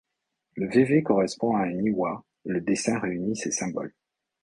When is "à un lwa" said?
1.55-2.23